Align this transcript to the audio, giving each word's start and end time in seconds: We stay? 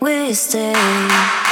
We 0.00 0.32
stay? 0.32 1.49